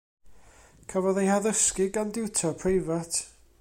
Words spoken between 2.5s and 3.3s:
preifat.